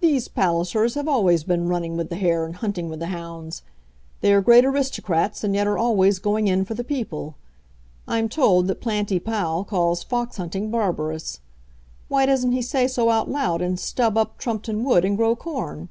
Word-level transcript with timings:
"These 0.00 0.28
Pallisers 0.28 0.96
have 0.96 1.08
always 1.08 1.44
been 1.44 1.66
running 1.66 1.96
with 1.96 2.10
the 2.10 2.16
hare 2.16 2.44
and 2.44 2.54
hunting 2.56 2.90
with 2.90 3.00
the 3.00 3.06
hounds. 3.06 3.62
They 4.20 4.34
are 4.34 4.42
great 4.42 4.66
aristocrats, 4.66 5.42
and 5.42 5.54
yet 5.54 5.66
are 5.66 5.78
always 5.78 6.18
going 6.18 6.46
in 6.46 6.66
for 6.66 6.74
the 6.74 6.84
people. 6.84 7.36
I'm 8.06 8.28
told 8.28 8.66
that 8.66 8.82
Planty 8.82 9.18
Pall 9.18 9.64
calls 9.64 10.02
fox 10.02 10.36
hunting 10.36 10.70
barbarous. 10.70 11.40
Why 12.08 12.26
doesn't 12.26 12.52
he 12.52 12.60
say 12.60 12.86
so 12.86 13.08
out 13.08 13.30
loud, 13.30 13.62
and 13.62 13.80
stub 13.80 14.18
up 14.18 14.36
Trumpeton 14.38 14.82
Wood 14.84 15.06
and 15.06 15.16
grow 15.16 15.34
corn?" 15.34 15.88